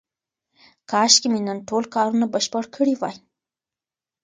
کاشکې 0.91 1.27
مې 1.31 1.39
نن 1.47 1.57
ټول 1.69 1.83
کارونه 1.95 2.25
بشپړ 2.33 2.63
کړي 2.75 2.93
وای. 2.97 3.15